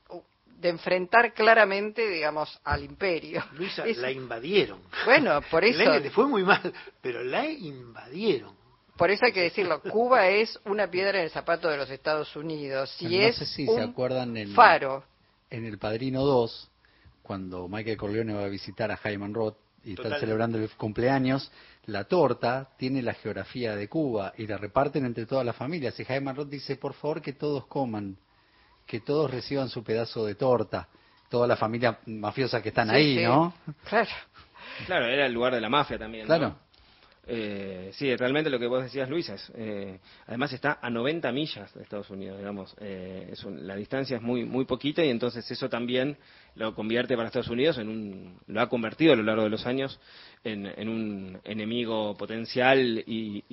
de 0.46 0.68
enfrentar 0.68 1.32
claramente, 1.32 2.08
digamos, 2.08 2.58
al 2.64 2.84
imperio. 2.84 3.44
Luisa, 3.52 3.84
la 3.96 4.10
invadieron. 4.10 4.80
Bueno, 5.04 5.40
por 5.50 5.64
eso. 5.64 5.98
Le 5.98 6.10
fue 6.10 6.26
muy 6.26 6.44
mal, 6.44 6.72
pero 7.00 7.22
la 7.22 7.46
invadieron. 7.46 8.54
Por 8.96 9.10
eso 9.10 9.26
hay 9.26 9.32
que 9.32 9.42
decirlo, 9.42 9.82
Cuba 9.82 10.28
es 10.28 10.56
una 10.66 10.88
piedra 10.88 11.18
en 11.18 11.24
el 11.24 11.30
zapato 11.30 11.68
de 11.68 11.76
los 11.76 11.90
Estados 11.90 12.36
Unidos. 12.36 12.94
Y 13.00 13.06
no 13.06 13.22
es 13.24 13.36
sé 13.36 13.46
si 13.46 13.66
se 13.66 13.80
acuerdan 13.80 14.36
el, 14.36 14.54
faro. 14.54 15.02
En 15.50 15.64
El 15.64 15.78
Padrino 15.78 16.22
2, 16.22 16.70
cuando 17.20 17.66
Michael 17.66 17.96
Corleone 17.96 18.34
va 18.34 18.44
a 18.44 18.48
visitar 18.48 18.92
a 18.92 18.96
Jaime 18.96 19.28
Roth, 19.32 19.56
y 19.84 19.92
están 19.92 20.18
celebrando 20.18 20.58
el 20.58 20.68
cumpleaños, 20.70 21.50
la 21.86 22.04
torta 22.04 22.70
tiene 22.78 23.02
la 23.02 23.14
geografía 23.14 23.76
de 23.76 23.88
Cuba 23.88 24.32
y 24.36 24.46
la 24.46 24.56
reparten 24.56 25.04
entre 25.04 25.26
todas 25.26 25.44
las 25.44 25.56
familias. 25.56 25.98
Y 26.00 26.04
Jaime 26.04 26.32
Roth 26.32 26.48
dice, 26.48 26.76
por 26.76 26.94
favor, 26.94 27.20
que 27.20 27.34
todos 27.34 27.66
coman, 27.66 28.16
que 28.86 29.00
todos 29.00 29.30
reciban 29.30 29.68
su 29.68 29.84
pedazo 29.84 30.24
de 30.24 30.34
torta. 30.34 30.88
Toda 31.28 31.46
la 31.46 31.56
familia 31.56 31.98
mafiosa 32.06 32.62
que 32.62 32.68
están 32.68 32.90
ahí, 32.90 33.22
¿no? 33.24 33.54
Claro. 33.88 34.10
Claro, 34.86 35.06
era 35.06 35.26
el 35.26 35.32
lugar 35.32 35.54
de 35.54 35.60
la 35.60 35.68
mafia 35.68 35.98
también. 35.98 36.26
Claro. 36.26 36.56
Eh, 37.26 37.90
sí, 37.94 38.14
realmente 38.16 38.50
lo 38.50 38.58
que 38.58 38.66
vos 38.66 38.82
decías, 38.82 39.08
Luis, 39.08 39.28
es, 39.28 39.50
eh, 39.56 39.98
además 40.26 40.52
está 40.52 40.78
a 40.80 40.90
90 40.90 41.32
millas 41.32 41.72
de 41.74 41.82
Estados 41.82 42.10
Unidos, 42.10 42.38
digamos. 42.38 42.74
Eh, 42.80 43.32
la 43.62 43.76
distancia 43.76 44.16
es 44.16 44.22
muy 44.22 44.44
muy 44.44 44.64
poquita 44.64 45.04
y 45.04 45.08
entonces 45.08 45.50
eso 45.50 45.68
también 45.68 46.18
lo 46.54 46.74
convierte 46.74 47.16
para 47.16 47.28
Estados 47.28 47.48
Unidos 47.48 47.78
en 47.78 47.88
un, 47.88 48.40
lo 48.46 48.60
ha 48.60 48.68
convertido 48.68 49.12
a 49.12 49.16
lo 49.16 49.22
largo 49.22 49.42
de 49.42 49.50
los 49.50 49.66
años 49.66 49.98
en, 50.44 50.88
un 50.88 51.40
enemigo 51.44 52.14
potencial 52.16 53.02
y, 53.06 53.44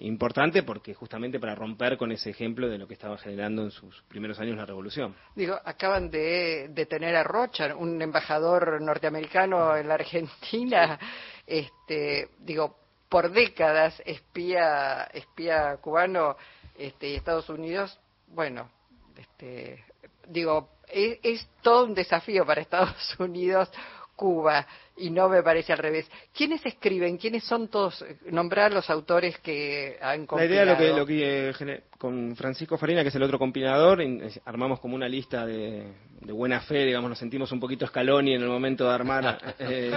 importante 0.00 0.62
porque 0.62 0.94
justamente 0.94 1.38
para 1.38 1.54
romper 1.54 1.96
con 1.96 2.10
ese 2.12 2.30
ejemplo 2.30 2.68
de 2.68 2.78
lo 2.78 2.86
que 2.86 2.94
estaba 2.94 3.16
generando 3.16 3.62
en 3.62 3.70
sus 3.70 4.02
primeros 4.08 4.38
años 4.40 4.56
la 4.56 4.66
revolución. 4.66 5.14
Digo, 5.34 5.58
acaban 5.64 6.10
de 6.10 6.68
detener 6.70 7.14
a 7.16 7.22
Rocha, 7.22 7.74
un 7.76 8.02
embajador 8.02 8.82
norteamericano 8.82 9.76
en 9.76 9.88
la 9.88 9.94
Argentina. 9.94 10.98
Este, 11.46 12.28
digo, 12.38 12.76
por 13.10 13.30
décadas 13.32 14.00
espía 14.06 15.04
espía 15.12 15.76
cubano 15.82 16.36
este, 16.78 17.10
y 17.10 17.16
Estados 17.16 17.50
Unidos, 17.50 17.98
bueno, 18.28 18.70
este, 19.18 19.84
digo, 20.28 20.70
es, 20.88 21.18
es 21.22 21.48
todo 21.60 21.84
un 21.84 21.94
desafío 21.94 22.46
para 22.46 22.62
Estados 22.62 22.94
Unidos 23.18 23.70
Cuba 24.20 24.66
y 24.98 25.08
no 25.08 25.30
me 25.30 25.42
parece 25.42 25.72
al 25.72 25.78
revés. 25.78 26.06
¿Quiénes 26.36 26.64
escriben? 26.66 27.16
¿Quiénes 27.16 27.42
son 27.42 27.68
todos? 27.68 28.04
Nombrar 28.30 28.70
los 28.70 28.90
autores 28.90 29.38
que 29.38 29.96
han 29.98 30.26
compilado. 30.26 30.66
La 30.66 30.74
idea, 30.74 30.74
lo 30.74 30.78
que, 30.78 30.98
lo 30.98 31.06
que 31.06 31.48
eh, 31.48 31.82
con 31.96 32.36
Francisco 32.36 32.76
Farina, 32.76 33.00
que 33.00 33.08
es 33.08 33.14
el 33.14 33.22
otro 33.22 33.38
compilador, 33.38 34.02
armamos 34.44 34.78
como 34.78 34.94
una 34.94 35.08
lista 35.08 35.46
de, 35.46 35.86
buena 36.20 36.60
fe, 36.60 36.84
digamos, 36.84 37.08
nos 37.08 37.18
sentimos 37.18 37.50
un 37.50 37.60
poquito 37.60 37.86
Scaloni 37.86 38.34
en 38.34 38.42
el 38.42 38.48
momento 38.48 38.84
de 38.84 38.94
armar. 38.94 39.38
Eh, 39.60 39.92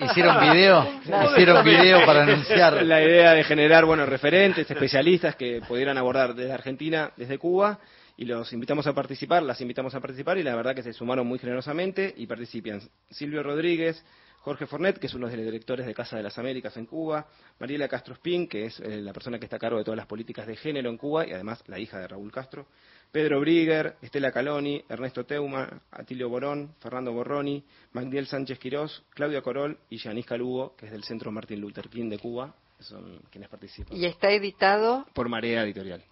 ¿Hicieron 0.00 0.40
video? 0.40 0.86
¿Hicieron 1.30 1.64
video 1.64 2.04
para 2.04 2.24
anunciar? 2.24 2.82
La 2.82 3.02
idea 3.02 3.32
de 3.32 3.44
generar, 3.44 3.84
bueno, 3.84 4.04
referentes, 4.04 4.70
especialistas 4.70 5.36
que 5.36 5.62
pudieran 5.66 5.96
abordar 5.96 6.34
desde 6.34 6.52
Argentina, 6.52 7.10
desde 7.16 7.38
Cuba 7.38 7.78
y 8.16 8.24
los 8.24 8.52
invitamos 8.52 8.86
a 8.86 8.94
participar, 8.94 9.42
las 9.42 9.60
invitamos 9.60 9.94
a 9.94 10.00
participar 10.00 10.38
y 10.38 10.42
la 10.42 10.56
verdad 10.56 10.74
que 10.74 10.82
se 10.82 10.92
sumaron 10.92 11.26
muy 11.26 11.38
generosamente 11.38 12.14
y 12.16 12.26
participan 12.26 12.80
Silvio 13.10 13.42
Rodríguez, 13.42 14.02
Jorge 14.40 14.66
Fornet, 14.66 14.98
que 14.98 15.08
es 15.08 15.14
uno 15.14 15.28
de 15.28 15.36
los 15.36 15.44
directores 15.44 15.86
de 15.86 15.92
Casa 15.92 16.16
de 16.16 16.22
las 16.22 16.38
Américas 16.38 16.76
en 16.76 16.86
Cuba, 16.86 17.26
Mariela 17.58 17.88
Castro 17.88 18.14
Spin, 18.14 18.46
que 18.46 18.66
es 18.66 18.78
eh, 18.78 19.02
la 19.02 19.12
persona 19.12 19.40
que 19.40 19.46
está 19.46 19.56
a 19.56 19.58
cargo 19.58 19.78
de 19.78 19.84
todas 19.84 19.96
las 19.96 20.06
políticas 20.06 20.46
de 20.46 20.54
género 20.54 20.88
en 20.88 20.96
Cuba 20.96 21.26
y 21.26 21.32
además 21.32 21.64
la 21.66 21.80
hija 21.80 21.98
de 21.98 22.06
Raúl 22.06 22.30
Castro, 22.30 22.66
Pedro 23.10 23.40
Brigger, 23.40 23.96
Estela 24.00 24.30
Caloni, 24.30 24.82
Ernesto 24.88 25.26
Teuma, 25.26 25.82
Atilio 25.90 26.28
Borón, 26.28 26.74
Fernando 26.78 27.12
Borroni, 27.12 27.64
Magdiel 27.92 28.26
Sánchez 28.26 28.58
Quirós, 28.58 29.02
Claudia 29.10 29.42
Corol 29.42 29.78
y 29.90 29.98
Yanis 29.98 30.26
Calugo, 30.26 30.76
que 30.76 30.86
es 30.86 30.92
del 30.92 31.02
Centro 31.02 31.32
Martin 31.32 31.60
Luther 31.60 31.88
King 31.88 32.08
de 32.08 32.18
Cuba, 32.18 32.54
son 32.78 33.20
quienes 33.30 33.48
participan. 33.48 33.96
¿Y 33.96 34.06
está 34.06 34.30
editado? 34.30 35.06
Por 35.12 35.28
Marea 35.28 35.64
Editorial. 35.64 36.04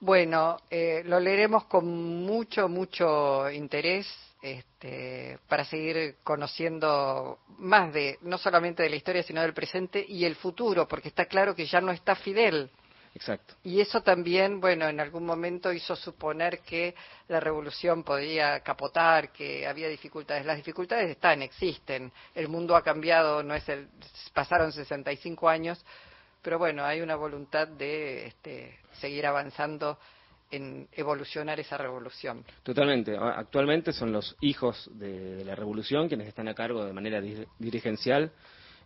Bueno, 0.00 0.58
eh, 0.70 1.02
lo 1.04 1.18
leeremos 1.18 1.64
con 1.64 1.86
mucho, 1.86 2.68
mucho 2.68 3.50
interés 3.50 4.06
este, 4.42 5.38
para 5.48 5.64
seguir 5.64 6.16
conociendo 6.22 7.38
más 7.58 7.92
de, 7.92 8.18
no 8.22 8.36
solamente 8.36 8.82
de 8.82 8.90
la 8.90 8.96
historia, 8.96 9.22
sino 9.22 9.40
del 9.40 9.54
presente 9.54 10.04
y 10.06 10.24
el 10.24 10.36
futuro, 10.36 10.86
porque 10.86 11.08
está 11.08 11.24
claro 11.24 11.54
que 11.54 11.66
ya 11.66 11.80
no 11.80 11.92
está 11.92 12.14
Fidel. 12.14 12.70
Exacto. 13.14 13.54
Y 13.64 13.80
eso 13.80 14.02
también, 14.02 14.60
bueno, 14.60 14.86
en 14.86 15.00
algún 15.00 15.24
momento 15.24 15.72
hizo 15.72 15.96
suponer 15.96 16.60
que 16.60 16.94
la 17.28 17.40
revolución 17.40 18.04
podía 18.04 18.60
capotar, 18.60 19.32
que 19.32 19.66
había 19.66 19.88
dificultades. 19.88 20.44
Las 20.44 20.58
dificultades 20.58 21.08
están, 21.08 21.40
existen. 21.40 22.12
El 22.34 22.48
mundo 22.48 22.76
ha 22.76 22.82
cambiado, 22.82 23.42
no 23.42 23.54
es 23.54 23.66
el, 23.70 23.88
pasaron 24.34 24.70
65 24.70 25.48
años, 25.48 25.82
pero 26.46 26.60
bueno, 26.60 26.84
hay 26.84 27.00
una 27.00 27.16
voluntad 27.16 27.66
de 27.66 28.26
este, 28.28 28.78
seguir 29.00 29.26
avanzando 29.26 29.98
en 30.48 30.86
evolucionar 30.92 31.58
esa 31.58 31.76
revolución. 31.76 32.44
Totalmente. 32.62 33.16
Actualmente 33.18 33.92
son 33.92 34.12
los 34.12 34.36
hijos 34.40 34.88
de 34.92 35.44
la 35.44 35.56
revolución 35.56 36.06
quienes 36.06 36.28
están 36.28 36.46
a 36.46 36.54
cargo 36.54 36.84
de 36.84 36.92
manera 36.92 37.20
dirigencial 37.58 38.30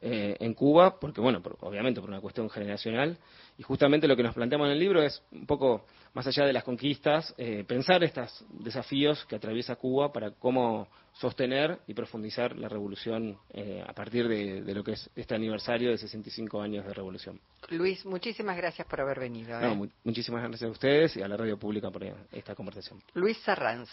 eh, 0.03 0.37
en 0.41 0.55
Cuba, 0.55 0.99
porque 0.99 1.21
bueno, 1.21 1.43
obviamente 1.61 2.01
por 2.01 2.09
una 2.09 2.21
cuestión 2.21 2.49
generacional, 2.49 3.19
y 3.59 3.63
justamente 3.63 4.09
lo 4.09 4.17
que 4.17 4.23
nos 4.23 4.35
planteamos 4.35 4.67
en 4.67 4.73
el 4.73 4.79
libro 4.79 5.03
es 5.03 5.23
un 5.33 5.47
poco 5.47 5.85
más 6.15 6.27
allá 6.27 6.47
de 6.47 6.53
las 6.53 6.65
conquistas, 6.65 7.35
eh, 7.37 7.65
pensar 7.67 8.03
estos 8.03 8.45
desafíos 8.51 9.25
que 9.27 9.37
atraviesa 9.37 9.77
Cuba 9.77 10.13
para 10.13 10.31
cómo 10.31 10.89
sostener 11.13 11.81
y 11.87 11.95
profundizar 11.95 12.57
la 12.57 12.69
revolución 12.69 13.39
eh, 13.51 13.85
a 13.87 13.93
partir 13.93 14.27
de, 14.27 14.63
lo 14.75 14.83
que 14.83 14.93
es 14.93 15.11
este 15.15 15.35
aniversario 15.35 15.91
de 15.91 15.99
65 15.99 16.63
años 16.63 16.87
de 16.87 16.95
revolución. 16.95 17.39
Luis, 17.69 18.05
muchísimas 18.07 18.57
gracias 18.57 18.87
por 18.87 19.01
haber 19.01 19.21
venido. 19.21 19.59
muchísimas 20.03 20.43
gracias 20.43 20.69
a 20.69 20.73
ustedes 20.73 21.17
y 21.17 21.23
a 21.23 21.29
la 21.29 21.37
radio 21.37 21.59
pública 21.59 21.91
por 21.91 22.05
esta 22.33 22.55
conversación. 22.55 23.03
Luis 23.15 23.37
Sarranz. 23.39 23.91